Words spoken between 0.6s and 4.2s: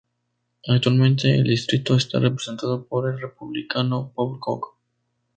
Actualmente el distrito está representado por el Republicano